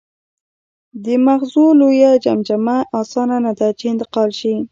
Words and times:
د 1.03 1.05
مغزو 1.25 1.65
لویه 1.79 2.11
جمجمه 2.25 2.77
اسانه 2.99 3.37
نهده، 3.45 3.69
چې 3.79 3.85
انتقال 3.93 4.29
شي. 4.39 4.53